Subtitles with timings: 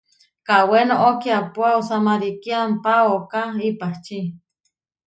[0.47, 4.19] Kawé noʼó kiápua osá marikí ampá ooká ipahčí.